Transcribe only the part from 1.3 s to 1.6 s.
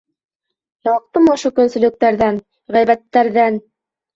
ошо